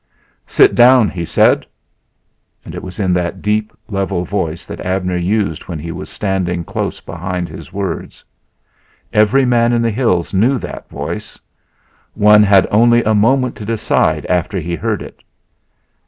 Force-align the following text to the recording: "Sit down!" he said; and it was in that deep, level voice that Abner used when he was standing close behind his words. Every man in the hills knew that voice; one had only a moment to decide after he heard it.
"Sit 0.47 0.73
down!" 0.73 1.09
he 1.09 1.23
said; 1.23 1.63
and 2.65 2.73
it 2.73 2.81
was 2.81 2.97
in 2.99 3.13
that 3.13 3.39
deep, 3.43 3.71
level 3.87 4.25
voice 4.25 4.65
that 4.65 4.79
Abner 4.81 5.15
used 5.15 5.67
when 5.67 5.77
he 5.77 5.91
was 5.91 6.09
standing 6.09 6.63
close 6.63 6.99
behind 6.99 7.47
his 7.47 7.71
words. 7.71 8.23
Every 9.13 9.45
man 9.45 9.73
in 9.73 9.83
the 9.83 9.91
hills 9.91 10.33
knew 10.33 10.57
that 10.57 10.89
voice; 10.89 11.39
one 12.15 12.41
had 12.41 12.65
only 12.71 13.03
a 13.03 13.13
moment 13.13 13.55
to 13.57 13.63
decide 13.63 14.25
after 14.25 14.57
he 14.59 14.73
heard 14.73 15.03
it. 15.03 15.21